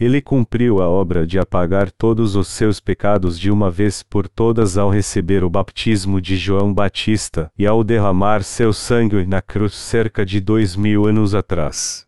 [0.00, 4.78] Ele cumpriu a obra de apagar todos os seus pecados de uma vez por todas
[4.78, 10.24] ao receber o baptismo de João Batista e ao derramar seu sangue na cruz cerca
[10.24, 12.06] de dois mil anos atrás.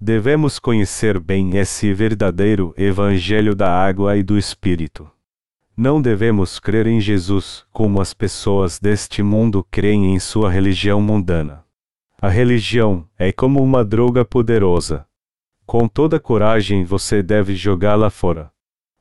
[0.00, 5.10] Devemos conhecer bem esse verdadeiro Evangelho da água e do Espírito.
[5.76, 11.64] Não devemos crer em Jesus como as pessoas deste mundo creem em sua religião mundana.
[12.22, 15.04] A religião é como uma droga poderosa
[15.66, 18.52] com toda coragem você deve jogá-la fora.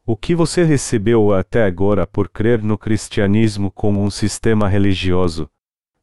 [0.06, 5.50] O que você recebeu até agora por crer no cristianismo como um sistema religioso?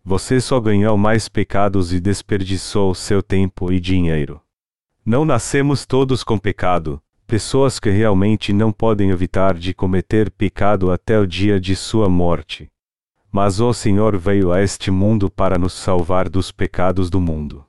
[0.04, 4.40] Você só ganhou mais pecados e desperdiçou seu tempo e dinheiro.
[5.04, 11.18] Não nascemos todos com pecado, pessoas que realmente não podem evitar de cometer pecado até
[11.18, 12.70] o dia de sua morte.
[13.32, 17.64] Mas o Senhor veio a este mundo para nos salvar dos pecados do mundo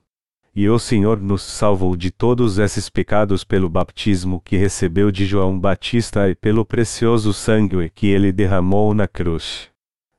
[0.56, 5.58] e o Senhor nos salvou de todos esses pecados pelo baptismo que recebeu de João
[5.58, 9.70] Batista e pelo precioso sangue que ele derramou na cruz.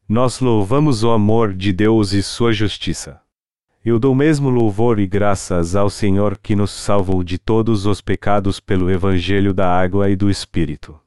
[0.08, 3.20] Nós louvamos o amor de Deus e sua justiça.
[3.84, 8.60] Eu dou mesmo louvor e graças ao Senhor que nos salvou de todos os pecados
[8.60, 10.98] pelo Evangelho da água e do Espírito.